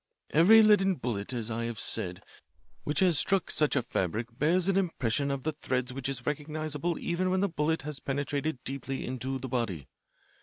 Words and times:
"Every 0.31 0.63
leaden 0.63 0.95
bullet, 0.95 1.31
as 1.31 1.51
I 1.51 1.65
have 1.65 1.79
said, 1.79 2.23
which 2.85 3.01
has 3.01 3.19
struck 3.19 3.51
such 3.51 3.75
a 3.75 3.83
fabric 3.83 4.35
bears 4.39 4.67
an 4.67 4.75
impression 4.75 5.29
of 5.29 5.43
the 5.43 5.51
threads 5.51 5.93
which 5.93 6.09
is 6.09 6.25
recognisable 6.25 6.97
even 6.97 7.29
when 7.29 7.41
the 7.41 7.47
bullet 7.49 7.83
has 7.83 7.99
penetrated 7.99 8.63
deeply 8.63 9.05
into 9.05 9.37
the 9.37 9.47
body. 9.47 9.85